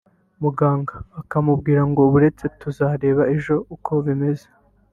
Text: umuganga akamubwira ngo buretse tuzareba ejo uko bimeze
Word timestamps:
umuganga 0.37 0.93
akamubwira 1.21 1.81
ngo 1.89 2.01
buretse 2.11 2.45
tuzareba 2.59 3.23
ejo 3.35 3.55
uko 3.75 3.91
bimeze 4.05 4.47